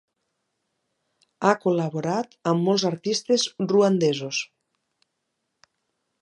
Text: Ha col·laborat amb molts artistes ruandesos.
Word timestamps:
Ha 1.43 1.51
col·laborat 1.65 2.33
amb 2.53 2.65
molts 2.69 2.87
artistes 2.91 3.45
ruandesos. 3.73 4.41